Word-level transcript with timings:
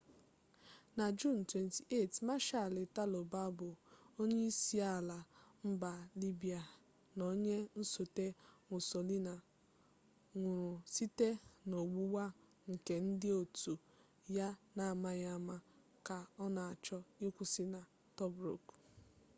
na 0.97 1.05
juun 1.17 1.39
28 1.51 2.25
marshal 2.29 2.73
italo 2.85 3.21
balbo 3.33 3.69
onyeisiala 4.21 5.17
mba 5.69 5.93
libya 6.21 6.61
na 7.15 7.21
onye 7.33 7.57
nsote 7.79 8.25
mussolini 8.69 9.35
nwụrụ 10.39 10.71
site 10.93 11.29
n'ọgbụgba 11.69 12.25
nke 12.71 12.93
ndị 13.07 13.29
otu 13.41 13.73
ya 14.35 14.47
n'amaghị 14.75 15.25
ama 15.37 15.55
ka 16.07 16.17
ọ 16.43 16.45
na-achọ 16.55 16.97
ịkwụsị 17.25 17.63
na 17.73 17.79
tobruk 18.17 18.63